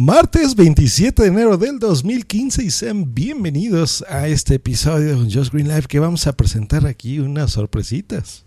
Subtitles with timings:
[0.00, 5.66] Martes 27 de enero del 2015 y sean bienvenidos a este episodio de Just Green
[5.66, 8.44] Life que vamos a presentar aquí unas sorpresitas.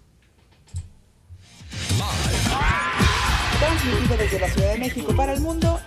[3.60, 5.78] Transmitido desde la Ciudad de México para el mundo.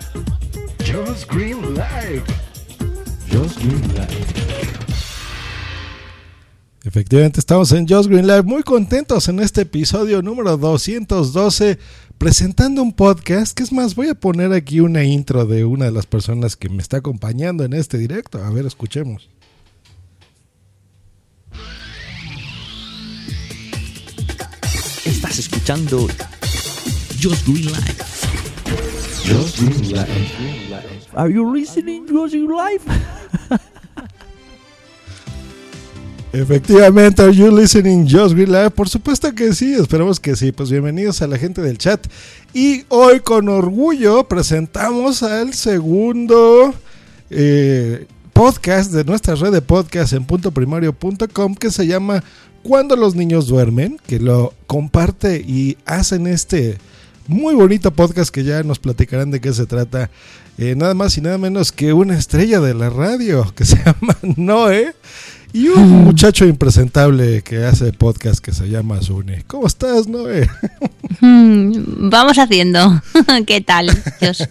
[0.80, 2.22] Just Green Live.
[3.32, 4.44] Just Green Live.
[6.84, 11.78] Efectivamente, estamos en Just Green Live muy contentos en este episodio número 212
[12.18, 15.92] presentando un podcast, que es más, voy a poner aquí una intro de una de
[15.92, 18.42] las personas que me está acompañando en este directo.
[18.42, 19.28] A ver, escuchemos.
[25.04, 26.06] Estás escuchando
[27.20, 28.04] Just Green Life.
[29.26, 31.08] Just Green Live.
[31.14, 32.84] Are you listening Just Green Life?
[36.34, 38.50] Efectivamente, are you listening Just Green?
[38.72, 40.50] Por supuesto que sí, esperamos que sí.
[40.50, 42.04] Pues bienvenidos a la gente del chat.
[42.52, 46.74] Y hoy con orgullo presentamos al segundo
[47.30, 52.24] eh, podcast de nuestra red de podcast en puntoprimario.com que se llama
[52.64, 56.78] Cuando los niños duermen, que lo comparte y hacen este
[57.28, 60.10] muy bonito podcast que ya nos platicarán de qué se trata.
[60.58, 64.16] Eh, nada más y nada menos que una estrella de la radio que se llama
[64.36, 64.94] Noé.
[65.54, 69.44] Y un muchacho impresentable que hace podcast que se llama Zune.
[69.46, 70.50] ¿Cómo estás, Noé?
[71.20, 73.00] Mm, Vamos haciendo.
[73.46, 73.86] ¿Qué tal?
[74.20, 74.48] Dios.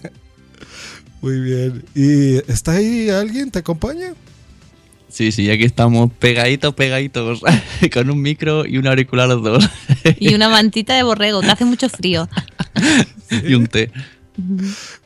[1.22, 1.84] Muy bien.
[1.94, 3.52] ¿Y está ahí alguien?
[3.52, 4.14] ¿Te acompaña?
[5.10, 7.42] Sí, sí, aquí estamos pegaditos, pegaditos,
[7.94, 9.70] con un micro y un auricular los dos.
[10.20, 12.30] Y una mantita de borrego, que hace mucho frío.
[13.46, 13.92] y un té.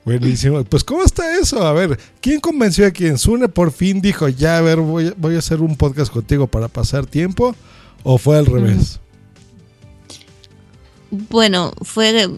[0.06, 0.64] Buenísimo.
[0.64, 1.66] Pues, ¿cómo está eso?
[1.66, 3.18] A ver, ¿quién convenció a quién?
[3.18, 6.68] ¿Sune por fin dijo, ya, a ver, voy, voy a hacer un podcast contigo para
[6.68, 7.56] pasar tiempo?
[8.04, 9.00] ¿O fue al revés?
[11.12, 12.30] Bueno, fue.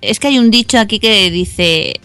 [0.00, 2.00] Es que hay un dicho aquí que dice,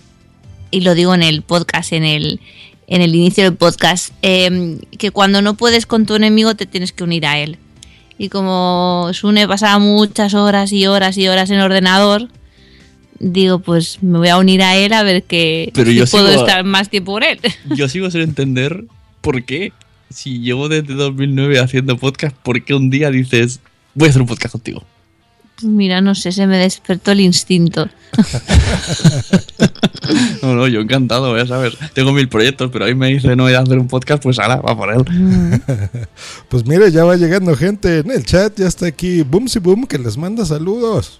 [0.71, 2.39] y lo digo en el podcast, en el,
[2.87, 6.93] en el inicio del podcast, em, que cuando no puedes con tu enemigo te tienes
[6.93, 7.57] que unir a él.
[8.17, 12.29] Y como Sune pasaba muchas horas y horas y horas en el ordenador,
[13.19, 16.29] digo, pues me voy a unir a él a ver que Pero si yo puedo
[16.29, 17.39] estar más tiempo con él.
[17.75, 18.85] Yo sigo sin entender
[19.21, 19.73] por qué,
[20.09, 23.59] si llevo desde 2009 haciendo podcast, ¿por qué un día dices,
[23.93, 24.83] voy a hacer un podcast contigo?
[25.55, 27.89] Pues Mira, no sé, se me despertó el instinto.
[30.41, 31.73] No, no, yo encantado, ya sabes.
[31.93, 34.55] Tengo mil proyectos, pero ahí me dice no voy a hacer un podcast, pues ahora
[34.55, 35.03] va por él.
[36.49, 38.57] Pues mire, ya va llegando gente en el chat.
[38.57, 41.19] Ya está aquí Boomsy Boom que les manda saludos.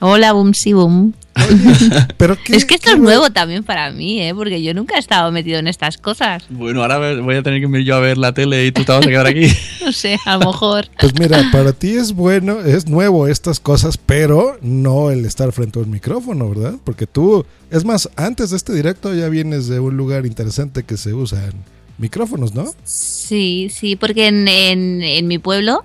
[0.00, 1.14] Hola, boom, sí, boom.
[2.16, 4.34] Pero ¿qué- Es que esto qué es nuevo también para mí, ¿eh?
[4.34, 6.44] Porque yo nunca he estado metido en estas cosas.
[6.50, 8.92] Bueno, ahora voy a tener que ir yo a ver la tele y tú te
[8.92, 9.46] vas a quedar aquí.
[9.86, 10.88] No sé, a lo mejor.
[10.98, 15.78] Pues mira, para ti es bueno, es nuevo estas cosas, pero no el estar frente
[15.78, 16.74] a un micrófono, ¿verdad?
[16.82, 20.96] Porque tú, es más, antes de este directo ya vienes de un lugar interesante que
[20.96, 21.52] se usan
[21.98, 22.64] micrófonos, ¿no?
[22.82, 25.84] Sí, sí, porque en, en- en mi pueblo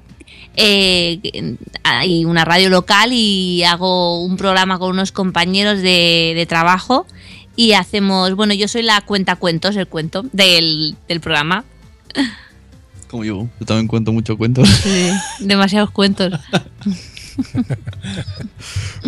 [0.55, 7.05] eh, hay una radio local y hago un programa con unos compañeros de, de trabajo
[7.55, 11.63] y hacemos, bueno, yo soy la cuenta cuentos, el cuento del, del programa.
[13.09, 14.67] Como yo, yo también cuento muchos cuentos.
[14.69, 16.33] Sí, demasiados cuentos.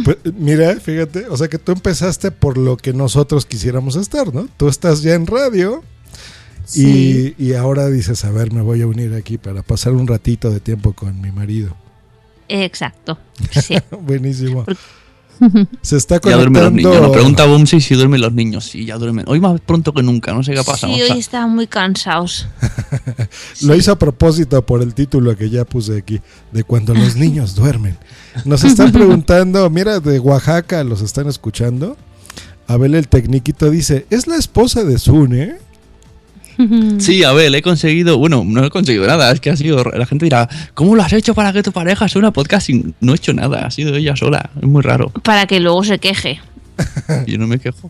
[0.04, 4.48] Pues, mira, fíjate, o sea que tú empezaste por lo que nosotros quisiéramos estar, ¿no?
[4.58, 5.84] Tú estás ya en radio
[6.66, 7.36] Sí.
[7.38, 10.50] y, y ahora dices, a ver, me voy a unir aquí para pasar un ratito
[10.50, 11.76] de tiempo con mi marido.
[12.50, 13.18] Exacto.
[13.62, 13.76] Sí.
[14.02, 14.66] Buenísimo.
[15.82, 16.90] Se está Ya duermen los conectando...
[16.90, 17.02] niños.
[17.02, 18.66] Nos pregunta Bumsy si duermen los niños.
[18.66, 19.26] Sí, ya duermen.
[19.28, 20.32] Hoy más pronto que nunca.
[20.34, 20.94] No sé qué ha pasado.
[20.94, 22.48] Sí, O sea, hoy estaban muy cansados.
[23.62, 27.56] Lo hice a propósito por el título que ya puse aquí, de cuando los niños
[27.56, 27.98] duermen.
[28.46, 31.98] Nos están preguntando, mira, de Oaxaca los están escuchando.
[32.68, 35.56] Abel el Tecniquito dice, ¿es la esposa de Sune?
[37.00, 38.18] Sí, a ver, he conseguido.
[38.18, 39.32] Bueno, no he conseguido nada.
[39.32, 39.84] Es que ha sido.
[39.84, 42.70] La gente dirá, ¿cómo lo has hecho para que tu pareja sea una podcast?
[42.70, 43.66] Y no he hecho nada.
[43.66, 44.52] Ha sido ella sola.
[44.56, 45.10] Es muy raro.
[45.24, 46.40] Para que luego se queje.
[47.28, 47.90] Yo no me quejo.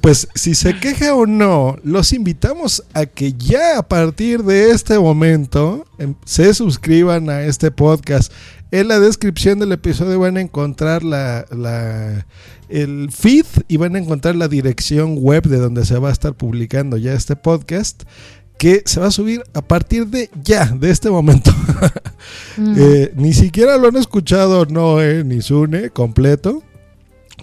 [0.00, 4.98] Pues si se queja o no, los invitamos a que ya a partir de este
[4.98, 8.32] momento em, se suscriban a este podcast.
[8.74, 12.26] En la descripción del episodio van a encontrar la, la-
[12.68, 16.34] el feed y van a encontrar la dirección web de donde se va a estar
[16.34, 18.02] publicando ya este podcast
[18.58, 21.52] que se va a subir a partir de ya, de este momento.
[22.56, 22.74] Mm.
[22.78, 26.62] Eh, ni siquiera lo han escuchado Noé ni Sune completo.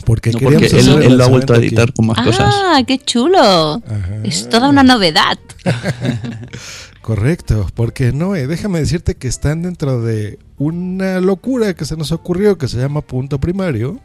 [0.05, 2.55] Porque No, porque él, lo ha vuelto a editar con más cosas.
[2.57, 3.37] Ah, qué chulo.
[3.75, 4.21] Ajá.
[4.23, 5.37] Es toda una novedad.
[7.01, 12.57] Correcto, porque Noé, déjame decirte que están dentro de una locura que se nos ocurrió
[12.57, 13.99] que se llama punto primario.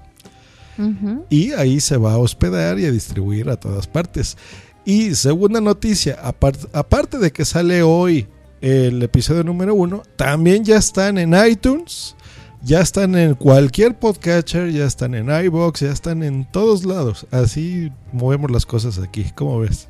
[1.31, 4.37] Y ahí se va a hospedar y a distribuir a todas partes.
[4.85, 8.27] Y segunda noticia, apar- aparte de que sale hoy
[8.61, 12.15] el episodio número uno, también ya están en iTunes,
[12.63, 17.27] ya están en cualquier podcatcher, ya están en iBox, ya están en todos lados.
[17.31, 19.27] Así movemos las cosas aquí.
[19.35, 19.89] ¿Cómo ves?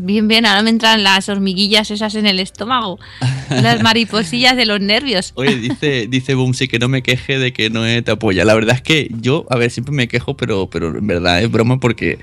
[0.00, 3.00] Bien, bien, ahora me entran las hormiguillas esas en el estómago,
[3.50, 5.32] las mariposillas de los nervios.
[5.34, 6.36] Oye, dice, dice
[6.68, 8.44] que no me queje de que no te apoya.
[8.44, 11.50] La verdad es que yo, a ver, siempre me quejo, pero, pero en verdad es
[11.50, 12.18] broma porque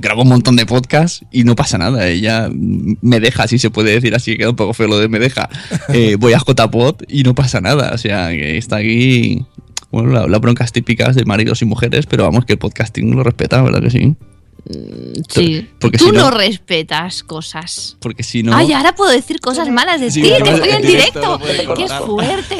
[0.00, 2.08] grabo un montón de podcasts y no pasa nada.
[2.08, 5.20] Ella me deja, si se puede decir así, queda un poco feo lo de me
[5.20, 5.48] deja.
[5.94, 7.92] Eh, voy a JPod y no pasa nada.
[7.94, 9.44] O sea, que está aquí.
[9.92, 13.22] Bueno, la- las broncas típicas de maridos y mujeres, pero vamos, que el podcasting lo
[13.22, 14.16] respeta, ¿verdad que sí?
[15.28, 15.68] Sí.
[15.80, 17.96] Porque Tú si no, no- respetas cosas.
[18.00, 18.54] Porque si no.
[18.56, 21.40] Ay, ahora puedo decir cosas malas de Sí, ti, te estoy en en directo
[21.76, 22.56] ¡Qué fuerte!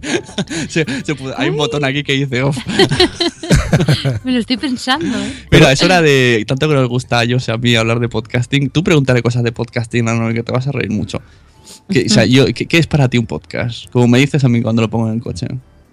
[0.68, 2.56] se- se puede- hay un botón aquí que dice off.
[4.24, 5.32] Me lo estoy pensando, ¿eh?
[5.50, 6.44] Mira, es hora de.
[6.46, 8.70] Tanto que nos gusta a ellos y a mí hablar de podcasting.
[8.70, 11.20] Tú pregúntale cosas de podcasting a Noel que te vas a reír mucho.
[11.88, 13.88] Que, o sea, yo, ¿qué, qué es para ti un podcast?
[13.90, 15.46] Como me dices a mí cuando lo pongo en el coche.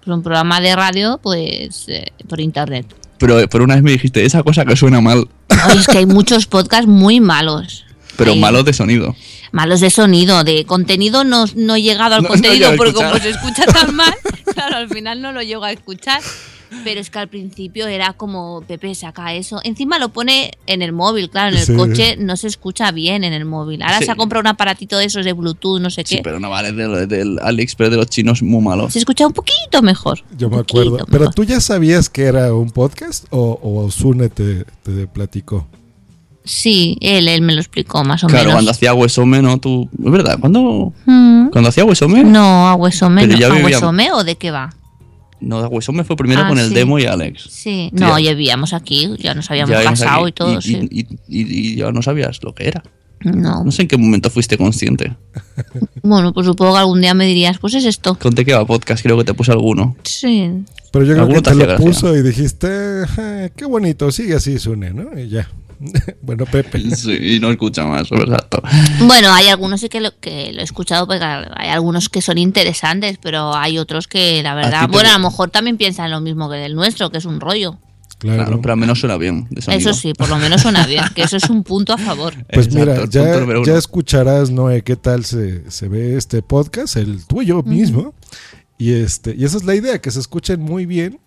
[0.04, 2.86] Pues un programa de radio, pues eh, por internet.
[3.18, 5.28] Pero por una vez me dijiste, esa cosa que suena mal,
[5.76, 7.84] es que hay muchos podcasts muy malos.
[8.16, 9.14] pero Hay malos de sonido.
[9.50, 13.30] Malos de sonido, de contenido no, no he llegado al No- contenido porque como se
[13.30, 14.14] escucha tan mal,
[14.54, 16.20] claro, al final no lo llego a escuchar.
[16.84, 19.60] Pero es que al principio era como, Pepe, saca eso.
[19.64, 21.74] Encima lo pone en el móvil, claro, en el Sí.
[21.74, 23.82] coche no se escucha bien en el móvil.
[23.82, 24.04] Ahora Sí.
[24.04, 26.16] se ha comprado un aparatito de esos de Bluetooth, no sé qué.
[26.16, 28.90] Sí, pero no vale del, del AliExpress de los chinos muy malo.
[28.90, 30.22] Se escucha un poquito mejor.
[30.36, 30.98] Yo me acuerdo.
[31.10, 35.66] ¿Pero tú ya sabías que era un podcast o, o Sune te, te platicó?
[36.44, 38.54] Sí, él, él me lo explicó más o Claro, menos.
[38.54, 39.58] cuando hacía Huesome, ¿no?
[39.58, 41.48] Tú, es verdad, ¿cuándo, Mm.
[41.50, 42.24] cuando hacía Huesome?
[42.24, 43.46] No, a Huesome, no.
[43.46, 44.74] ¿A Huesome o de qué va?
[45.40, 47.46] No, Huesome fue primero Ah, con el demo y Alex.
[47.50, 50.88] Sí, no, ya- vivíamos aquí, ya nos habíamos Ya aquí y todo, y, sí.
[50.90, 52.82] y- y- y ya no sabías lo que era.
[53.20, 53.64] No.
[53.64, 55.12] No sé en qué momento fuiste consciente.
[56.02, 58.16] Bueno, pues supongo que algún día me dirías, pues es esto.
[58.18, 59.96] Conté que va podcast, creo que te puse alguno.
[60.04, 60.50] Sí.
[60.92, 61.84] Pero yo creo que te te lo gracia.
[61.86, 62.68] puso y dijiste,
[63.18, 65.18] "Eh, qué bonito, sigue así, Sune, ¿no?
[65.18, 65.48] Y ya.
[66.22, 66.80] bueno, Pepe.
[66.94, 68.62] Sí, y no escucha más, exacto.
[69.00, 72.38] Bueno, hay algunos sí que lo, que lo he escuchado, porque hay algunos que son
[72.38, 76.20] interesantes, pero hay otros que la verdad, te- bueno, a lo mejor también piensan lo
[76.20, 77.78] mismo que del nuestro, que es un rollo.
[78.18, 78.44] Claro.
[78.46, 79.46] Claro, pero al menos suena bien.
[79.68, 82.34] Eso sí, por lo menos suena bien, que eso es un punto a favor.
[82.52, 87.62] Pues Exacto, mira, ya, escucharás, Noé, qué tal se, se ve este podcast, el tuyo
[87.62, 88.14] mismo.
[88.76, 91.20] Y este, y esa es la idea, que se escuchen muy bien,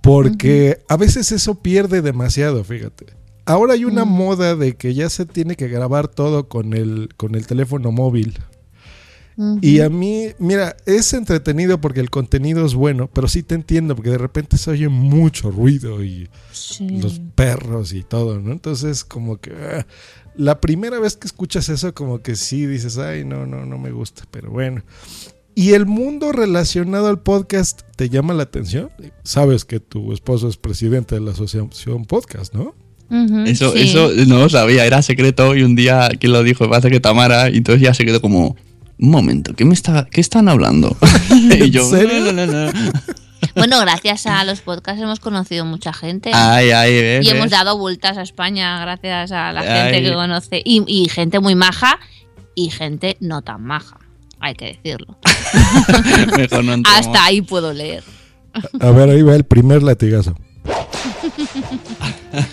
[0.00, 3.06] porque a veces eso pierde demasiado, fíjate.
[3.48, 7.34] Ahora hay una moda de que ya se tiene que grabar todo con el, con
[7.34, 8.38] el teléfono móvil.
[9.62, 13.94] Y a mí, mira, es entretenido porque el contenido es bueno, pero sí te entiendo,
[13.94, 16.88] porque de repente se oye mucho ruido y Sí.
[16.98, 18.50] los perros y todo, ¿no?
[18.50, 19.86] Entonces, como que ah,
[20.34, 23.92] la primera vez que escuchas eso, como que sí dices, ay, no, no, no me
[23.92, 24.82] gusta, pero bueno.
[25.54, 28.90] ¿Y el mundo relacionado al podcast te llama la atención?
[29.22, 32.74] Sabes que tu esposo es presidente de la asociación podcast, ¿no?
[33.46, 33.88] Eso, sí.
[33.88, 36.68] eso no lo sabía, era secreto y un día, ¿quién lo dijo?
[36.68, 38.56] Parece que Tamara, y entonces ya se quedó como,
[38.98, 40.96] un momento, ¿qué, me está, qué están hablando?
[41.30, 42.20] y yo, ¿En serio?
[42.20, 42.92] "No, no, no, no".
[43.54, 46.30] Bueno, gracias a los podcasts hemos conocido mucha gente.
[46.32, 49.92] Ay, ay, ves, Y hemos dado vueltas a España gracias a la Ay.
[49.92, 50.62] gente que conoce.
[50.64, 51.98] Y, y gente muy maja
[52.54, 53.98] y gente no tan maja.
[54.40, 55.18] Hay que decirlo.
[56.36, 56.82] Mejor no.
[56.84, 58.04] Hasta ahí puedo leer.
[58.80, 60.36] A ver, ahí va el primer latigazo.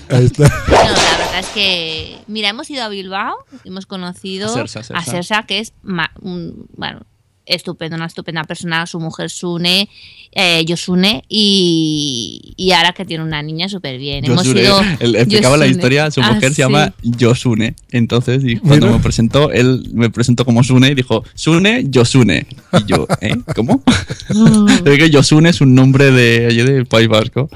[0.09, 0.47] Ahí está.
[0.47, 5.01] No, la verdad es que, mira, hemos ido a Bilbao, hemos conocido A Sersa, Sersa.
[5.01, 7.01] a Sersa, que es, ma- un- bueno,
[7.45, 9.89] estupendo, una estupenda persona, su mujer Sune,
[10.31, 14.25] eh, Yosune, y, y ahora que tiene una niña súper bien.
[14.25, 14.81] Hemos Yosune, ido...
[14.99, 15.77] él explicaba la Yosune.
[15.77, 16.61] historia, su Ah, mujer se sí.
[16.61, 17.75] llama Yosune.
[17.91, 22.47] Entonces, y cuando me presentó, él me presentó como Sune y dijo, Sune, Yosune.
[22.73, 23.35] Y yo, ¿eh?
[23.55, 23.83] ¿Cómo?
[24.85, 27.49] Es que Yosune es un nombre de allí del País Vasco.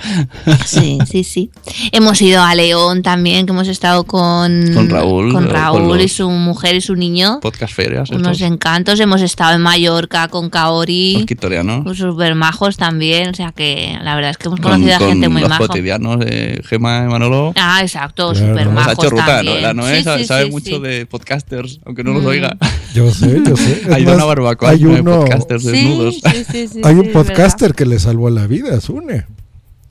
[0.66, 1.50] Sí, sí, sí.
[1.92, 6.00] Hemos ido a León también, que hemos estado con, Con Raúl, con eh, Raúl con
[6.02, 7.40] y su mujer y su niño.
[7.42, 8.10] Podcast ferias.
[8.10, 8.52] Unos estos.
[8.52, 9.00] encantos.
[9.00, 11.14] Hemos estado en Mallorca con Kaori.
[11.14, 11.98] Los quitorianos.
[11.98, 13.30] Súper majos también.
[13.30, 15.50] O sea que la verdad es que hemos Con, conocido a con gente muy los
[15.50, 15.68] maja.
[15.68, 17.54] cotidianos de Gema y Manolo.
[17.56, 18.48] Ah, exacto, Claro.
[18.50, 19.34] súper Nos Nos ha majos hecho ruta, ¿no?
[19.36, 19.62] también.
[19.62, 20.82] La Noé Sí, sabe, sí, sabe sí, mucho sí.
[20.82, 22.28] de podcasters, aunque no los Mm.
[22.28, 22.58] oiga.
[22.94, 23.84] Yo sé, yo sé.
[23.86, 26.16] Es Ha ido a más, una barbacoa hay de uno, podcasters Sí, desnudos.
[26.16, 29.26] sí, sí, sí, hay un podcaster que le salvó la vida, Sune.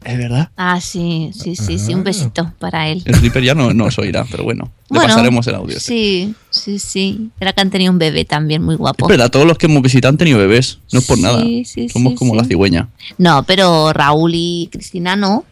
[0.04, 0.50] Es verdad.
[0.56, 1.92] Ah, sí, sí, sí, sí.
[1.94, 3.02] Un besito para él.
[3.04, 4.70] El flipper ya no, no os oirá, pero bueno.
[4.90, 5.78] Le pasaremos el audio.
[5.80, 7.30] Sí, sí, sí.
[7.40, 9.08] Era que han tenido un bebé también muy Es guapo.
[9.08, 10.78] verdad, todos los que hemos visitado han tenido bebés.
[10.92, 11.40] No es por Sí, nada.
[11.42, 12.38] sí, Somos sí, como sí.
[12.38, 12.88] la cigüeña.
[13.18, 15.44] No, pero Raúl y Cristina no.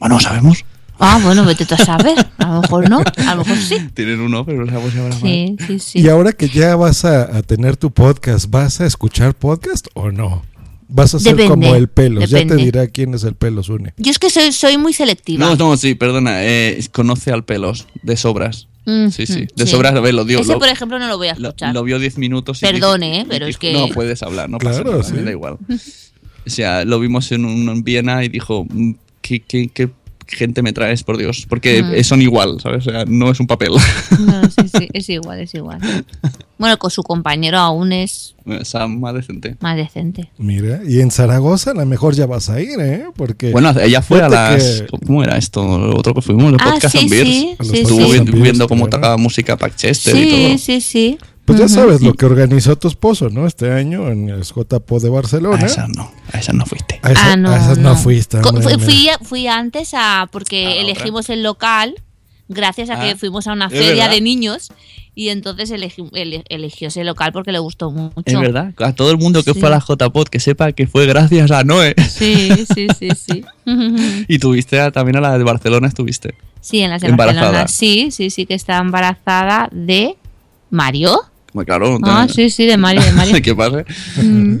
[0.00, 0.64] Bueno, sabemos.
[0.98, 2.14] Ah, bueno, vete tú a saber.
[2.38, 3.76] A lo mejor no, a lo mejor sí.
[3.94, 5.20] Tienen uno, pero no sabemos si habrá más.
[5.22, 6.00] Sí, sí, sí.
[6.00, 10.10] Y ahora que ya vas a, a tener tu podcast, ¿vas a escuchar podcast o
[10.10, 10.42] no?
[10.96, 12.30] Vas a ser Depende, como el pelos.
[12.30, 13.94] Ya te dirá quién es el pelos, une.
[13.96, 15.44] Yo es que soy, soy muy selectiva.
[15.44, 16.44] No, no, sí, perdona.
[16.44, 18.68] eh, conoce al pelos, de sobras.
[18.86, 19.40] Mm, Sí, sí.
[19.42, 20.38] mm, De sobras, a ver, lo dio.
[20.40, 21.74] Ese, lo, por ejemplo, no lo voy a escuchar.
[21.74, 22.58] lo vio 10 minutos.
[22.62, 25.14] y Perdone, dijo- eh, pero es que- No puedes hablar, no pasa Claro, nada, sí.
[25.14, 25.56] me da igual.
[26.46, 29.88] O sea, lo vimos en, un, en Viena y dijo, mm, ¿qué, qué, qué
[30.26, 31.46] gente me traes, por Dios?
[31.48, 32.04] Porque Mm.
[32.04, 32.86] son igual, ¿sabes?
[32.86, 33.70] O sea, no es un papel.
[33.70, 35.78] No, sí, sí, es igual, es igual.
[36.58, 39.56] Bueno, con su compañero aún es Esa más decente.
[39.60, 40.30] más decente.
[40.38, 43.04] Mira, y en Zaragoza a lo mejor ya vas a ir, ¿eh?
[43.16, 44.82] Porque Bueno, ella fue a las.
[44.82, 45.78] que- ¿Cómo era esto?
[45.78, 47.28] Lo otro que fuimos, los Ah, podcast sí, and Beers.
[47.28, 48.18] sí, sí, Estuvo Podcast sí.
[48.18, 50.58] and vi- Beers, viendo cómo tocaba música Paxchester y Sí, todo.
[50.58, 51.18] sí, sí.
[51.44, 53.46] Pues ya sabes lo que organizó tu esposo, ¿no?
[53.46, 55.66] Este año en el JPO de A Barcelona.
[55.66, 57.00] esas no, a esas no fuiste.
[57.02, 58.38] A, esa- ah, no, a esas no, fuiste.
[58.38, 61.94] Hombre, fui, fui, fui antes a porque A elegimos el local
[62.48, 64.10] gracias a Ah, que fuimos a una feria verdad.
[64.10, 64.70] de niños
[65.16, 68.14] y entonces elegi- ele- eligió ese local porque le gustó mucho.
[68.24, 69.60] Es verdad, a todo el mundo que Sí.
[69.60, 71.94] fue a la JPod que sepa que fue gracias a Noé.
[72.10, 73.44] Sí, sí, sí, sí.
[74.28, 76.34] Y tuviste a- también a la de Barcelona, estuviste.
[76.60, 77.46] Sí, en las de Embarazada.
[77.64, 77.68] Barcelona.
[77.68, 80.16] Sí, sí, sí que está embarazada de
[80.70, 81.20] Mario.
[81.64, 81.98] Claro.
[82.02, 83.36] Ah, también- sí, sí, de Mario, de Mario.
[83.42, 83.84] ¿Qué pasa?
[84.22, 84.56] Mm,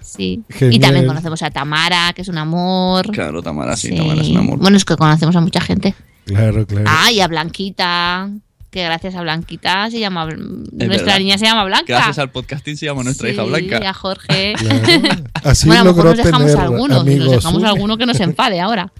[0.00, 0.42] Sí.
[0.70, 3.10] Y también conocemos a Tamara, que es un amor.
[3.12, 3.96] Claro, Tamara, sí, Sí.
[3.96, 4.58] Tamara es un amor.
[4.58, 5.94] Bueno, es que conocemos a mucha gente.
[6.24, 6.86] Claro, claro.
[6.88, 8.30] Ah, y a Blanquita.
[8.70, 10.26] Que gracias a Blanquita se llama.
[10.26, 11.18] nuestra verdad.
[11.18, 11.84] niña se llama Blanca.
[11.88, 13.78] Gracias al podcasting se llama nuestra hija Blanca.
[13.88, 14.54] a Jorge.
[14.58, 15.24] Claro.
[15.44, 17.00] Así bueno, a lo mejor nos dejamos algunos.
[17.00, 17.26] Amigos.
[17.26, 18.92] nos dejamos alguno que nos enfade ahora.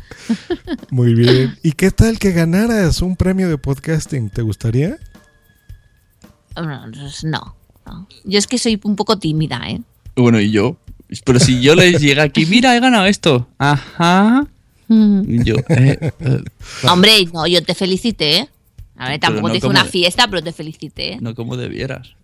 [0.90, 1.59] Muy bien.
[1.62, 4.30] ¿Y qué tal que ganaras un premio de podcasting?
[4.30, 4.97] ¿Te gustaría?
[6.56, 8.08] No, no.
[8.25, 9.80] Yo es que soy un poco tímida, ¿eh?
[10.16, 10.76] Bueno, y yo.
[11.25, 13.46] Pero si yo les llega aquí, mira, he ganado esto.
[13.58, 14.46] Ajá.
[14.88, 15.22] Mm.
[15.28, 16.44] Y yo, eh, eh,
[16.90, 18.48] Hombre, no, yo te felicité, ¿eh?
[18.96, 21.14] A ver, tampoco no te hice una fiesta, pero te felicité.
[21.14, 21.18] ¿eh?
[21.20, 22.14] no como debieras.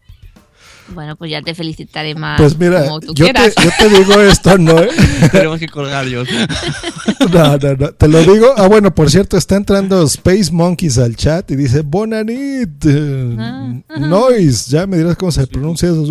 [0.89, 3.55] Bueno, pues ya te felicitaré más Pues mira, como tú yo te, quieras.
[3.63, 4.79] yo te digo esto, ¿no?
[4.81, 4.89] ¿eh?
[5.31, 6.23] Tenemos que colgar yo.
[7.33, 7.93] No, no, no.
[7.93, 8.53] Te lo digo.
[8.57, 12.85] Ah, bueno, por cierto, está entrando Space Monkeys al chat y dice Bonanit.
[12.85, 14.71] eh, Ah, Noise.
[14.73, 16.05] Ya me dirás cómo se pronuncia eso.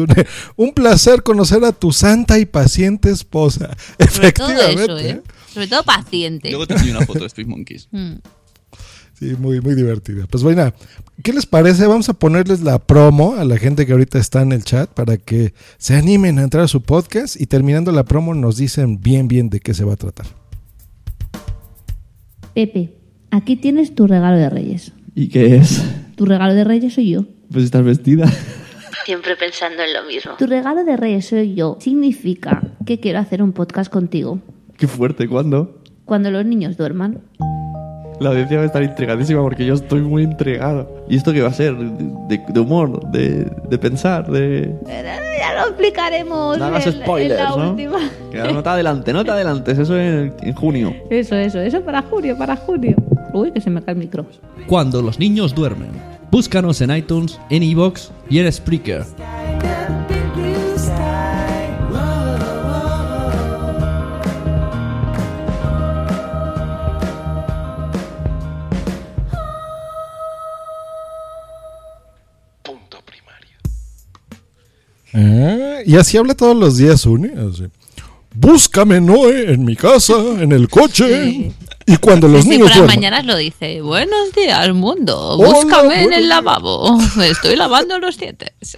[0.56, 3.76] Un placer conocer a tu santa y paciente esposa.
[4.10, 4.84] Sobre todo Efectivamente.
[4.84, 5.22] eso, ¿eh?
[5.54, 6.50] Sobre todo paciente.
[6.50, 7.90] Luego te enseño una foto de Space Monkeys.
[9.22, 10.26] Sí, muy, muy divertida.
[10.26, 10.74] Pues bueno,
[11.22, 11.86] ¿qué les parece?
[11.86, 15.18] Vamos a ponerles la promo a la gente que ahorita está en el chat para
[15.18, 19.28] que se animen a entrar a su podcast y terminando la promo nos dicen bien,
[19.28, 20.26] bien de qué se va a tratar.
[22.56, 22.96] Pepe,
[23.30, 24.92] aquí tienes tu regalo de Reyes.
[25.14, 25.84] ¿Y qué es?
[26.16, 27.26] Tu regalo de Reyes soy yo.
[27.52, 28.26] Pues estás vestida.
[29.06, 30.32] Siempre pensando en lo mismo.
[30.40, 31.78] Tu regalo de Reyes soy yo.
[31.80, 34.40] Significa que quiero hacer un podcast contigo.
[34.78, 35.80] Qué fuerte, ¿cuándo?
[36.06, 37.22] Cuando los niños duerman.
[38.22, 40.88] La audiencia va a estar intrigadísima porque yo estoy muy intrigado.
[41.10, 41.76] ¿Y esto qué va a ser?
[41.76, 43.10] ¿De, de humor?
[43.12, 44.30] De, ¿De pensar?
[44.30, 44.76] ¿De...?
[44.88, 46.58] Ya lo explicaremos.
[46.60, 47.70] No hagas en- en spoilers, la ¿no?
[47.72, 47.98] última.
[48.54, 49.78] No te adelantes, no te adelantes.
[49.80, 50.94] Eso en, en junio.
[51.10, 52.96] Eso, eso, eso para junio, para junio.
[53.34, 54.26] Uy, que se me cae el micro.
[54.68, 55.90] Cuando los niños duermen.
[56.30, 59.04] Búscanos en iTunes, en iVoox y en Spreaker.
[75.14, 77.32] Ah, y así habla todos los días, Une.
[77.52, 77.66] así.
[78.34, 81.32] Búscame, Noé, en mi casa, en el coche.
[81.32, 81.52] Sí.
[81.86, 82.96] Y cuando los sí, niños por las duerman.
[82.96, 83.82] mañanas lo dice.
[83.82, 85.32] Buenos días, mundo.
[85.38, 86.30] Hola, Búscame en el días".
[86.30, 86.98] lavabo.
[87.18, 88.52] Me estoy lavando los dientes.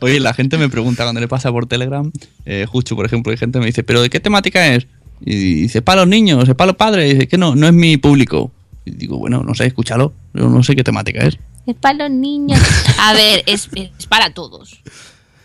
[0.00, 2.10] Oye, la gente me pregunta cuando le pasa por Telegram,
[2.46, 4.86] eh, Juchu, por ejemplo, y gente me dice, ¿pero de qué temática es?
[5.20, 7.10] Y dice, para los niños, es para los padres.
[7.10, 8.50] Y dice, que no, no es mi público.
[8.84, 10.12] Y digo, bueno, no sé, escúchalo.
[10.34, 11.38] Yo no sé qué temática es.
[11.66, 12.60] Es para los niños.
[12.98, 14.80] A ver, es, es para todos.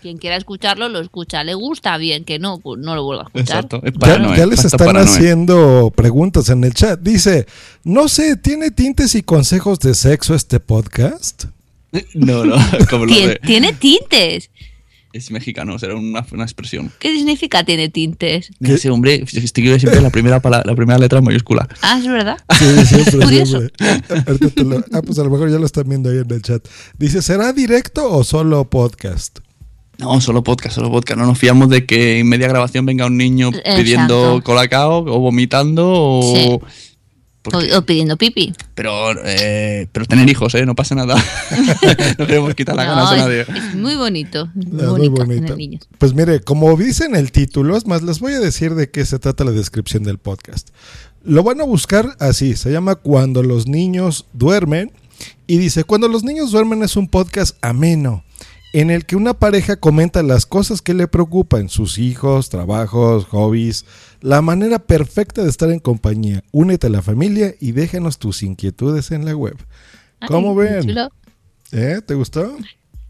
[0.01, 1.43] Quien quiera escucharlo, lo escucha.
[1.43, 1.97] ¿Le gusta?
[1.97, 2.23] Bien.
[2.23, 3.65] Que no, pues no lo vuelva a escuchar.
[3.65, 3.81] Exacto.
[3.83, 5.03] Es para Ya, Noé, ya les están para Noé.
[5.03, 6.99] haciendo preguntas en el chat.
[6.99, 7.45] Dice,
[7.83, 11.45] no sé, ¿tiene tintes y consejos de sexo este podcast?
[12.13, 12.55] No, no,
[12.89, 13.39] como lo de...
[13.45, 14.49] Tiene tintes.
[15.13, 16.91] Es mexicano, será una, una expresión.
[16.99, 18.51] ¿Qué significa tiene tintes?
[18.59, 21.67] Ese hombre, escribe siempre la primera, pala- la primera letra en mayúscula.
[21.81, 22.37] Ah, es verdad.
[22.59, 23.59] Sí, siempre, Curioso.
[23.59, 24.63] siempre.
[24.63, 26.67] Lo- ah, pues a lo mejor ya lo están viendo ahí en el chat.
[26.97, 29.39] Dice, ¿será directo o solo podcast?
[29.97, 31.19] No, solo podcast, solo podcast.
[31.19, 33.75] No nos fiamos de que en media grabación venga un niño Exacto.
[33.77, 36.35] pidiendo colacao o vomitando o...
[36.35, 36.59] Sí.
[37.53, 38.53] O, o pidiendo pipi.
[38.75, 40.65] pero, eh, pero tener hijos, ¿eh?
[40.65, 41.15] No pasa nada.
[42.17, 43.41] no queremos quitar las ganas a nadie.
[43.41, 44.49] es muy bonito.
[44.59, 45.41] Es muy Es bonito, muy bonito.
[45.41, 45.87] tener niños.
[45.97, 49.05] Pues mire, como dice en el título, es más, les voy a decir de qué
[49.05, 50.69] se trata la descripción del podcast.
[51.23, 54.91] Lo van a buscar así, se llama Cuando los niños duermen.
[55.47, 58.23] Y dice, Cuando los niños duermen es un podcast ameno,
[58.79, 63.85] en el que una pareja comenta las cosas que le preocupan, sus hijos, trabajos, hobbies,
[64.21, 66.43] la manera perfecta de estar en compañía.
[66.51, 69.55] Únete a la familia y déjanos tus inquietudes en la web.
[70.27, 70.81] ¿Cómo Ay, ven?
[70.87, 71.09] chulo.
[71.71, 72.01] ¿Eh?
[72.05, 72.57] ¿Te gustó?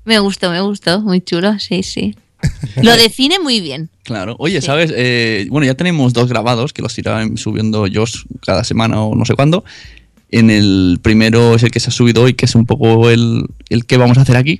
[0.05, 1.01] Me gustó, me gustó.
[1.01, 2.15] Muy chulo, sí, sí.
[2.81, 3.89] Lo define muy bien.
[4.03, 4.35] Claro.
[4.39, 4.67] Oye, Sí.
[4.67, 4.91] ¿sabes?
[4.95, 9.25] Eh, bueno, ya tenemos dos grabados que los irá subiendo Josh cada semana o no
[9.25, 9.63] sé cuándo.
[10.29, 13.45] En el primero es el que se ha subido hoy, que es un poco el,
[13.69, 14.59] el que vamos a hacer aquí.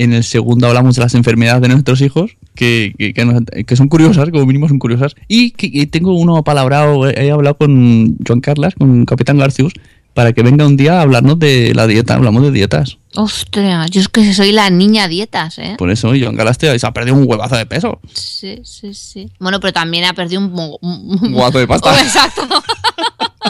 [0.00, 3.76] En el segundo hablamos de las enfermedades de nuestros hijos, que, que, que nos- que
[3.76, 5.14] son curiosas, como mínimo son curiosas.
[5.26, 9.72] Y que, tengo uno palabrado, he hablado con Joan Carlas, con Capitán Garcius,
[10.14, 12.14] para que venga un día a hablarnos de la dieta.
[12.14, 12.98] Hablamos de dietas.
[13.14, 15.74] Ostras, yo es que soy la niña dietas, ¿eh?
[15.78, 18.00] Por eso, Joan Carlas te- se ha perdido un huevazo de peso.
[18.12, 19.30] Sí, sí, sí.
[19.40, 21.90] Bueno, pero también ha perdido un, un Un huevazo de pasta.
[21.92, 22.42] Oh, exacto.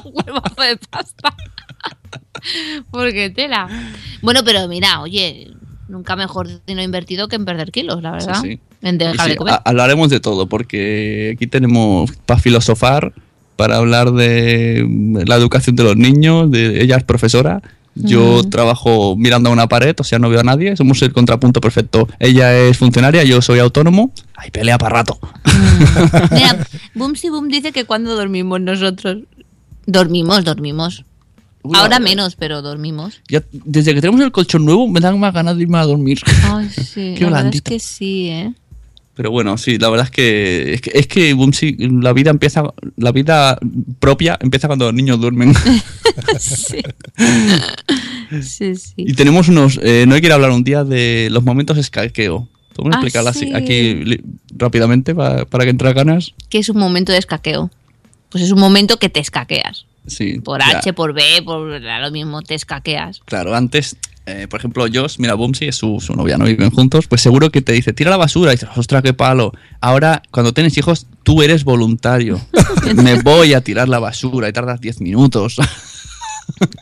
[0.05, 1.35] un huevazo de pasta.
[2.91, 3.69] Porque tela.
[4.23, 5.51] Bueno, pero mira, oye,
[5.89, 8.41] nunca mejor dinero invertido que en perder kilos, la verdad.
[8.43, 8.61] Sí, sí.
[8.83, 9.55] En Y dejar sí, de comer.
[9.55, 13.13] ha- hablaremos de todo, porque aquí tenemos para filosofar,
[13.57, 14.87] para hablar de
[15.27, 17.61] la educación de los niños, de ella es profesora,
[18.01, 21.61] yo trabajo mirando a una pared, o sea, no veo a nadie, somos el contrapunto
[21.61, 22.07] perfecto.
[22.21, 25.19] Ella es funcionaria, yo soy autónomo, hay pelea para rato.
[26.31, 26.65] Mira,
[26.95, 29.19] Boomsy Boom dice que cuando dormimos nosotros.
[29.87, 31.05] Dormimos, dormimos.
[31.69, 33.21] Uy, Ahora menos, pero dormimos.
[33.29, 36.21] Ya, desde que tenemos el colchón nuevo me dan más ganas de irme a dormir.
[36.45, 37.15] Ay, sí.
[37.17, 38.53] Qué la verdad es que sí, ¿eh?
[39.15, 42.63] Pero bueno, sí, la verdad es que es que, es que Bumsy, la vida empieza,
[42.97, 43.59] la vida
[43.99, 45.53] propia empieza cuando los niños duermen.
[46.39, 46.83] Sí.
[48.43, 48.93] sí, sí.
[48.97, 49.79] Y tenemos unos.
[49.83, 52.49] eh, no hay que ir a hablar un día de los momentos escaqueo.
[52.75, 53.53] ¿Podemos Ah, explicarla sí.
[53.55, 54.21] aquí
[54.57, 56.33] rápidamente para, para que entre ganas?
[56.49, 57.71] que es un momento de escaqueo?
[58.31, 59.87] Pues es un momento que te escaqueas.
[60.09, 60.41] Sí.
[60.41, 63.21] Por ya, H, por B, por lo mismo, te escaqueas.
[63.25, 67.07] Claro, antes, eh, por ejemplo, Josh, mira, Bumsy es su, su novia, no viven juntos,
[67.07, 69.53] pues seguro que te dice, tira la basura, y dices, ostras, qué palo.
[69.81, 72.41] Ahora, cuando tienes hijos, tú eres voluntario.
[72.95, 75.57] Me voy a tirar la basura y tardas 10 minutos.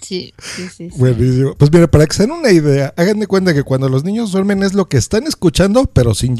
[0.00, 0.90] Sí, sí, sí.
[0.90, 0.98] sí.
[0.98, 1.54] Buenísimo.
[1.56, 4.30] Pues mira, para que se den una idea, hagan de cuenta que cuando los niños
[4.30, 6.36] duermen es lo que están escuchando, pero sin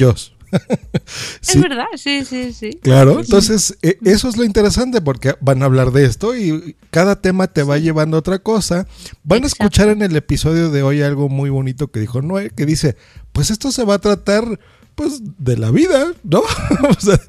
[1.43, 2.79] Es verdad, sí, sí, sí.
[2.83, 7.21] Claro, entonces eh, eso es lo interesante porque van a hablar de esto y cada
[7.21, 8.87] tema te va llevando a otra cosa.
[9.23, 12.67] Van a escuchar en el episodio de hoy algo muy bonito que dijo Noé, que
[12.67, 12.97] dice,
[13.33, 14.59] pues esto se va a tratar
[14.95, 16.43] pues de la vida, ¿no?
[16.89, 17.21] O sea,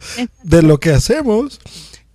[0.44, 1.60] de lo que hacemos.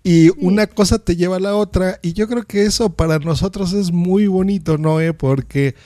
[0.05, 3.73] Y una cosa te lleva a la otra y yo creo que eso para nosotros
[3.73, 5.77] es muy bonito, Noé, porque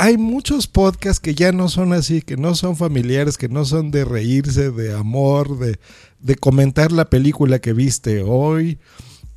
[0.00, 3.90] hay muchos podcasts que ya no son así, que no son familiares, que no son
[3.90, 5.78] de reírse, de amor, de,
[6.20, 8.78] de comentar la película que viste hoy,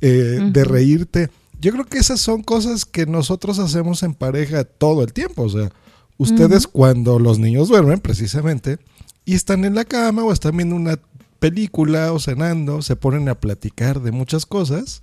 [0.00, 1.28] eh, de reírte.
[1.60, 5.42] Yo creo que esas son cosas que nosotros hacemos en pareja todo el tiempo.
[5.42, 5.70] O sea,
[6.16, 8.78] ustedes cuando los niños duermen, precisamente,
[9.26, 10.98] y están en la cama o están viendo una
[11.40, 15.02] película o cenando, se ponen a platicar de muchas cosas,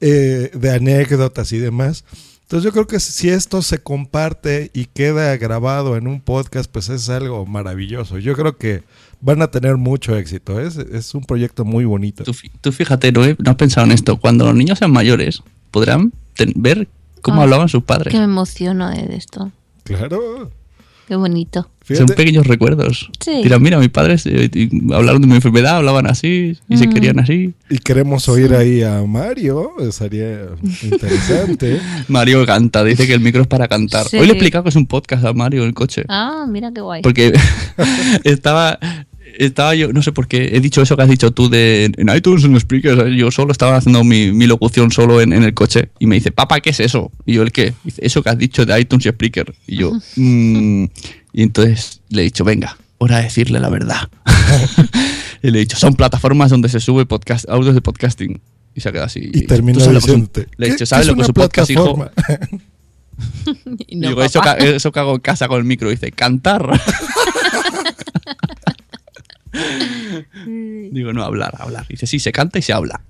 [0.00, 2.04] eh, de anécdotas y demás.
[2.50, 6.88] Entonces yo creo que si esto se comparte y queda grabado en un podcast, pues
[6.88, 8.18] es algo maravilloso.
[8.18, 8.82] Yo creo que
[9.20, 10.60] van a tener mucho éxito.
[10.60, 12.24] Es, es un proyecto muy bonito.
[12.60, 14.16] tú, fíjate, ¿no, no has pensado en esto?
[14.18, 16.88] Cuando los niños sean mayores, podrán ten- ver
[17.22, 18.10] cómo Ah, hablaban sus padres.
[18.10, 19.52] Que me emociono de esto.
[19.84, 20.50] Claro.
[21.10, 21.68] Qué bonito.
[21.92, 23.10] Son pequeños recuerdos.
[23.18, 23.42] Sí.
[23.42, 26.92] Dirán, mira, mis padres eh, y hablaron de mi enfermedad, hablaban así y se Mm.
[26.92, 27.52] querían así.
[27.68, 29.72] y queremos oír ahí a Mario.
[29.90, 30.50] Sería
[30.84, 31.80] interesante.
[32.08, 34.06] Mario canta, dice que el micro es para cantar.
[34.06, 34.18] Sí.
[34.18, 36.04] Hoy le he explicado que es un podcast a Mario en el coche.
[36.08, 37.02] Ah, mira qué guay.
[37.02, 37.32] Porque
[38.22, 38.78] estaba,
[39.38, 42.14] estaba yo, no sé por qué, he dicho eso que has dicho tú de en
[42.16, 45.90] iTunes, en Spreaker, yo solo estaba haciendo mi, mi locución solo en, en el coche
[45.98, 47.10] y me dice, papá, ¿qué es eso?
[47.26, 47.74] Y yo, ¿el qué?
[47.84, 49.54] Dice, eso que has dicho de iTunes y Spreaker.
[49.66, 50.84] Y yo, "Mm".
[51.32, 54.08] y entonces le he dicho, venga, hora de decirle la verdad.
[55.42, 58.40] y le he dicho, son plataformas donde se sube podcast, audios de podcasting.
[58.74, 59.20] Y se ha quedado así.
[59.32, 60.46] Y ¿tú termina sabes lo que.
[60.56, 61.94] Le he ¿qué- dicho, ¿sabes es lo que es una un podcast, hijo?
[61.96, 62.12] plataforma?
[62.56, 64.54] Y Y no, digo, eso, papá.
[64.58, 65.90] eso que hago en casa con el micro.
[65.90, 66.80] Dice, cantar.
[70.44, 71.86] Digo, no, hablar, hablar.
[71.88, 73.00] Dice, sí, se canta y se habla.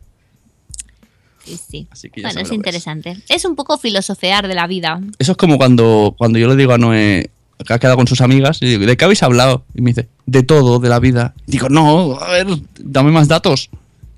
[1.44, 1.88] Sí, sí.
[1.90, 3.16] Así que ya Bueno, es interesante.
[3.28, 5.00] Es un poco filosofear de la vida.
[5.18, 7.30] Eso es como cuando, cuando yo le digo a Noé,
[7.64, 9.64] que ha quedado con sus amigas y digo, ¿de qué habéis hablado?
[9.74, 11.34] Y me dice, de todo, de la vida.
[11.46, 12.46] Digo, no, a ver,
[12.78, 13.70] dame más datos.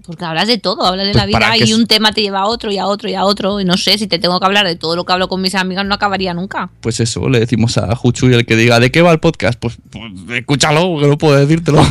[0.05, 2.47] Porque hablas de todo, hablas de Pues la vida y un tema te lleva a
[2.47, 3.61] otro y a otro y a otro.
[3.61, 5.55] Y no sé, si te tengo que hablar de todo lo que hablo con mis
[5.55, 6.71] amigas, no acabaría nunca.
[6.81, 9.59] Pues eso, le decimos a Juchu y el que diga, ¿de qué va el podcast?
[9.59, 11.83] Pues, pues escúchalo, que no puedo decírtelo.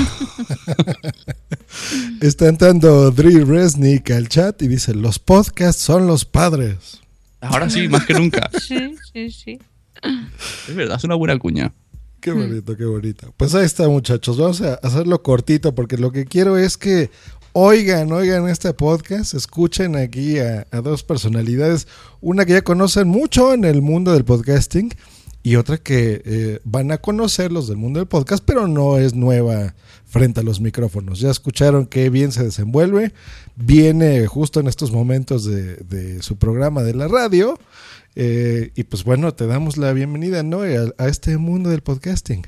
[2.22, 7.00] Está entrando Dri Resnick al chat y dice: Los podcasts son los padres.
[7.40, 8.50] Ahora sí, más que nunca.
[8.62, 9.60] Sí, sí, sí.
[10.68, 11.74] Es verdad, es una buena cuña.
[12.22, 13.34] Qué bonito, qué bonito.
[13.36, 14.38] Pues ahí está, muchachos.
[14.38, 17.10] Vamos a hacerlo cortito porque lo que quiero es que
[17.54, 21.88] oigan, oigan este podcast, escuchen aquí a, dos personalidades,
[22.22, 24.90] una que ya conocen mucho en el mundo del podcasting
[25.44, 29.16] y otra que eh, van a conocer los del mundo del podcast, pero no es
[29.16, 31.20] nueva frente a los micrófonos.
[31.20, 33.14] Ya escucharon qué bien se desenvuelve,
[33.56, 37.60] viene justo en estos momentos de, su programa de la radio.
[38.16, 40.44] eh, y pues bueno, te damos la bienvenida,
[40.98, 42.46] a este mundo del podcasting.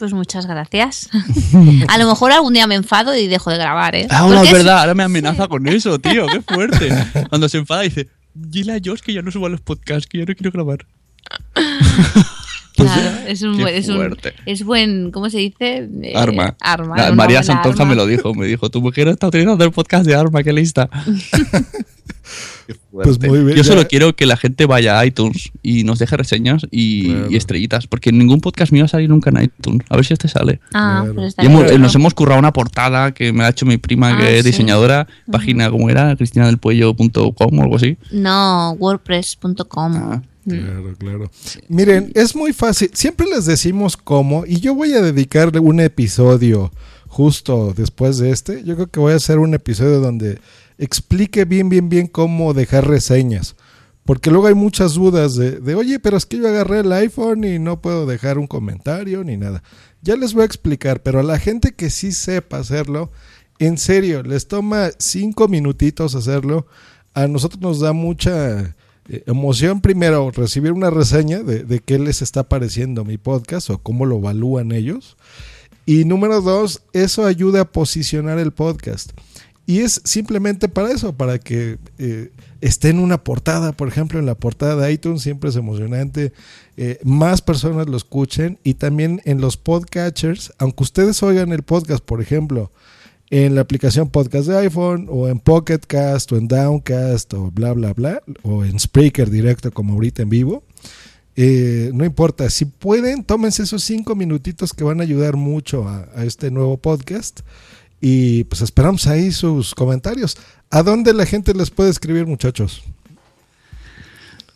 [0.00, 1.08] Pues muchas gracias.
[1.88, 4.06] A lo mejor algún día me enfado y dejo de grabar, ¿eh?
[4.10, 6.88] Ahora Porque es verdad, ahora me amenaza con eso, tío, qué fuerte.
[7.28, 10.24] Cuando se enfada dice, dile a Josh que ya no suba los podcasts, que ya
[10.24, 10.86] no quiero grabar.
[12.76, 15.86] Claro, es un buen, es un- es buen, ¿cómo se dice?
[16.02, 16.56] Eh, Arma.
[16.60, 16.96] Arma.
[16.96, 17.90] La- María Santonja arma.
[17.90, 20.88] me lo dijo, me dijo, tu mujer está utilizando el podcast de Arma, qué lista.
[22.92, 25.98] Pues muy bien, Yo ya- solo quiero que la gente vaya a iTunes y nos
[25.98, 27.30] deje reseñas y, Claro.
[27.30, 29.86] y estrellitas, porque ningún podcast mío va a salir nunca en iTunes.
[29.88, 30.60] A ver si este sale.
[30.74, 31.14] Ah, Claro.
[31.14, 31.74] pues hemos- bien.
[31.74, 34.44] eh, nos hemos currado una portada que me ha hecho mi prima, Ah, que es
[34.44, 34.50] sí.
[34.50, 37.96] diseñadora, página como era, cristinadelpuello.com o algo así.
[38.12, 39.96] No, wordpress.com.
[39.96, 40.22] Ah.
[40.48, 41.30] Claro, claro.
[41.68, 42.90] Miren, es muy fácil.
[42.94, 46.72] Siempre les decimos cómo, y yo voy a dedicarle un episodio
[47.08, 48.64] justo después de este.
[48.64, 50.38] Yo creo que voy a hacer un episodio donde
[50.80, 53.54] explique bien, bien, bien cómo dejar reseñas.
[54.04, 57.44] Porque luego hay muchas dudas de, de, oye, pero es que yo agarré el iPhone
[57.44, 59.62] y no puedo dejar un comentario ni nada.
[60.02, 63.12] Ya les voy a explicar, pero a la gente que sí sepa hacerlo,
[63.58, 66.66] en serio, les toma cinco minutitos hacerlo.
[67.12, 68.74] A nosotros nos da mucha
[69.08, 73.78] eh, emoción primero recibir una reseña de, de qué les está pareciendo mi podcast o
[73.78, 75.18] cómo lo evalúan ellos.
[75.84, 79.12] Y número dos, eso ayuda a posicionar el podcast.
[79.66, 84.26] Y es simplemente para eso, para que eh, esté en una portada, por ejemplo, en
[84.26, 86.32] la portada de iTunes, siempre es emocionante,
[86.76, 92.04] eh, más personas lo escuchen y también en los podcatchers, aunque ustedes oigan el podcast,
[92.04, 92.72] por ejemplo,
[93.30, 97.72] en la aplicación podcast de iPhone o en Pocket Cast o en Downcast o bla
[97.72, 100.64] bla bla o en Spreaker directo como ahorita en vivo.
[101.36, 106.08] Eh, no importa, si pueden, tómense esos cinco minutitos que van a ayudar mucho a,
[106.14, 107.40] a este nuevo podcast.
[108.00, 110.36] Y pues esperamos ahí sus comentarios.
[110.70, 112.82] ¿A dónde la gente les puede escribir, muchachos?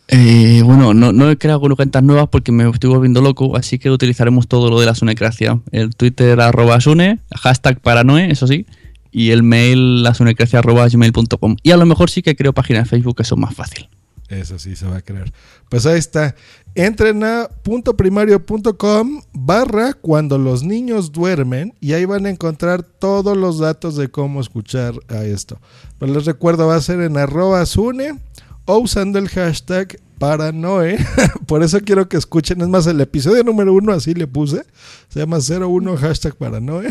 [0.07, 3.89] Eh, bueno, no, no he creado cuentas nuevas porque me estoy volviendo loco, así que
[3.89, 5.59] utilizaremos todo lo de la Sunecracia.
[5.71, 8.65] El Twitter arroba Sune, hashtag paranoe, eso sí,
[9.11, 11.55] y el mail lasunecracia arroba gmail.com.
[11.63, 13.87] Y a lo mejor sí que creo página de Facebook, eso es más fácil.
[14.29, 15.31] Eso sí se va a creer.
[15.69, 16.35] Pues ahí está.
[16.73, 23.59] Entren a puntoprimario.com barra cuando los niños duermen y ahí van a encontrar todos los
[23.59, 25.59] datos de cómo escuchar a esto.
[25.99, 28.19] Pero les recuerdo, va a ser en arroba Sune
[28.65, 30.97] o usando el hashtag paranoe.
[31.45, 32.61] Por eso quiero que escuchen.
[32.61, 34.65] Es más, el episodio número uno así le puse.
[35.09, 36.87] Se llama 01 hashtag paranoe.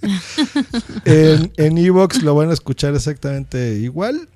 [1.04, 4.28] en en Evox lo van a escuchar exactamente igual.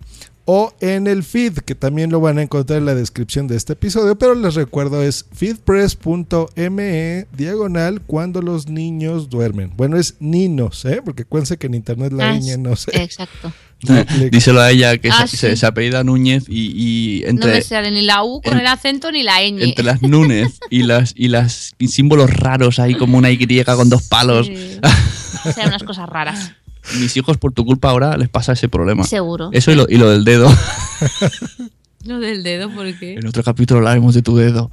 [0.44, 3.74] O en el feed, que también lo van a encontrar en la descripción de este
[3.74, 4.18] episodio.
[4.18, 9.72] Pero les recuerdo, es feedpress.me diagonal cuando los niños duermen.
[9.76, 11.00] Bueno, es ninos, ¿eh?
[11.04, 12.90] Porque acuérdense que en internet la Ah, niña no sé.
[13.02, 13.52] Exacto.
[14.30, 15.56] Díselo a ella que Ah, se, sí.
[15.56, 16.72] se apellida Núñez y,
[17.20, 19.60] y No entre, me sale ni la U con en- el acento ni la ñ.
[19.60, 24.04] entre las Núñez y las y las símbolos raros ahí como una Y con dos
[24.08, 24.46] palos.
[24.46, 24.78] Sí.
[25.44, 26.52] O sea, unas cosas raras.
[26.98, 29.04] Mis hijos por tu culpa ahora les pasa ese problema.
[29.04, 29.50] Seguro.
[29.52, 30.48] Eso y lo, y lo del dedo.
[32.04, 33.14] Lo del dedo, ¿por qué?
[33.14, 34.72] En otro capítulo hablaremos de tu dedo.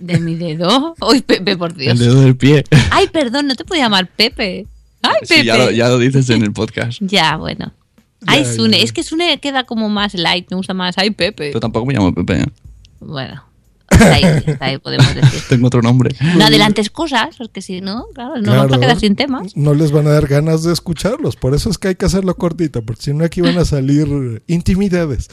[0.00, 0.94] ¿De mi dedo?
[1.00, 1.92] Uy, Pepe, por Dios.
[1.92, 2.64] El dedo del pie.
[2.90, 4.66] Ay, perdón, no te puedo llamar Pepe.
[5.02, 5.34] Ay, Pepe.
[5.42, 6.98] Sí, ya, lo, ya lo dices en el podcast.
[7.00, 7.72] Ya, bueno.
[8.26, 8.78] Ay, Ya, Sune.
[8.78, 8.84] ya.
[8.84, 10.98] Es que Sune queda como más light, me gusta más.
[10.98, 11.48] Ay, Pepe.
[11.50, 12.40] Pero tampoco me llamo Pepe.
[12.40, 12.46] ¿eh?
[12.98, 13.44] Bueno.
[13.88, 15.40] Hasta ahí, hasta ahí podemos decir.
[15.48, 16.14] Tengo otro nombre.
[16.36, 18.58] No adelantes cosas, porque si no, claro, no Claro.
[18.62, 19.56] vamos a quedar sin temas.
[19.56, 21.36] no les van a dar ganas de escucharlos.
[21.36, 24.42] Por eso es que hay que hacerlo cortito, porque si no aquí van a salir
[24.46, 25.28] intimidades.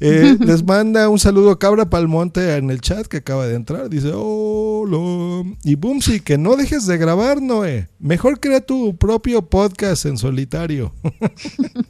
[0.00, 3.88] Eh, les manda un saludo Cabra Palmonte en el chat que acaba de entrar.
[3.90, 5.44] Dice, hola.
[5.64, 7.88] Y Boomsy, que no dejes de grabar, Noé.
[7.98, 10.92] Mejor crea tu propio podcast en solitario.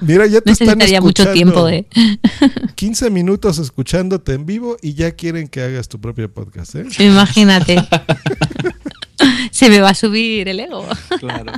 [0.00, 1.66] Mira, ya te están Necesitaría mucho escuchando.
[1.66, 1.86] tiempo, ¿eh?
[2.74, 6.84] 15 minutos escuchándote en vivo y ya quieren que hagas tu propio podcast, ¿eh?
[6.98, 7.76] Imagínate.
[9.50, 10.86] Se me va a subir el ego.
[11.20, 11.52] Claro.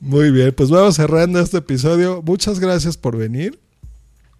[0.00, 2.22] Muy bien, pues vamos cerrando este episodio.
[2.22, 3.58] Muchas gracias por venir.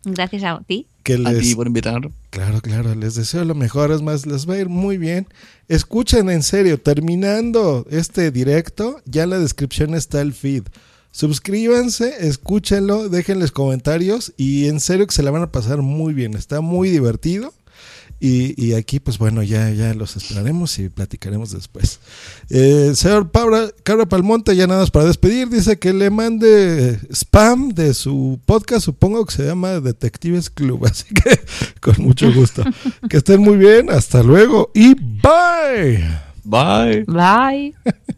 [0.04, 0.86] Gracias a ti.
[1.02, 2.00] Que A les, ti por invitar.
[2.30, 5.26] Claro, claro, les deseo lo mejor, es más, les va a ir muy bien.
[5.66, 10.64] Escuchen en serio, terminando este directo, ya en la descripción está el feed.
[11.18, 16.34] Suscríbanse, escúchenlo, déjenles comentarios y en serio que se la van a pasar muy bien,
[16.34, 17.52] está muy divertido.
[18.20, 21.98] Y, y aquí, pues bueno, ya, ya los esperaremos y platicaremos después.
[22.50, 27.70] Eh, señor Pabra, Cabra Palmonte, ya nada más para despedir, dice que le mande spam
[27.70, 31.40] de su podcast, supongo que se llama Detectives Club, así que
[31.80, 32.62] con mucho gusto.
[33.10, 35.98] que estén muy bien, hasta luego y bye.
[36.44, 37.04] Bye.
[37.08, 37.74] Bye.